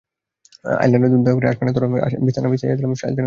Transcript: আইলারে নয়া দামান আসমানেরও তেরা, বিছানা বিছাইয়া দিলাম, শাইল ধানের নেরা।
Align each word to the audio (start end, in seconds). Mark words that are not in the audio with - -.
আইলারে 0.83 1.07
নয়া 1.11 1.23
দামান 1.25 1.45
আসমানেরও 1.51 1.75
তেরা, 1.75 1.87
বিছানা 2.27 2.47
বিছাইয়া 2.53 2.75
দিলাম, 2.77 2.91
শাইল 2.93 3.13
ধানের 3.13 3.15
নেরা। 3.15 3.19